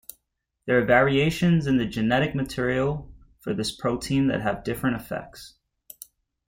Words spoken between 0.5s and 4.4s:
There are variations in the genetic material for this protein